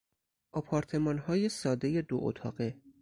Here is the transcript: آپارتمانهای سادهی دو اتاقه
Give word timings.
آپارتمانهای 0.51 1.49
سادهی 1.49 2.01
دو 2.01 2.19
اتاقه 2.21 2.77